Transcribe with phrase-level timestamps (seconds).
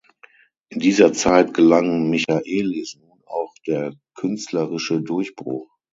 [0.69, 5.69] In dieser Zeit gelang Michaelis nun auch der künstlerische Durchbruch.